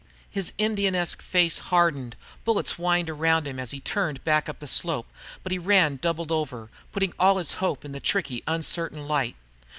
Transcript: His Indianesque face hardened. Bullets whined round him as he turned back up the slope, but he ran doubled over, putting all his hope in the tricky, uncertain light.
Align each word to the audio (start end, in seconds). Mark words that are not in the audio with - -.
His 0.31 0.53
Indianesque 0.57 1.21
face 1.21 1.59
hardened. 1.59 2.15
Bullets 2.43 2.71
whined 2.71 3.07
round 3.07 3.45
him 3.45 3.59
as 3.59 3.69
he 3.69 3.79
turned 3.79 4.23
back 4.23 4.49
up 4.49 4.57
the 4.57 4.67
slope, 4.67 5.05
but 5.43 5.51
he 5.51 5.59
ran 5.59 5.97
doubled 5.97 6.31
over, 6.31 6.71
putting 6.91 7.13
all 7.19 7.37
his 7.37 7.51
hope 7.61 7.85
in 7.85 7.91
the 7.91 7.99
tricky, 7.99 8.43
uncertain 8.47 9.07
light. 9.07 9.35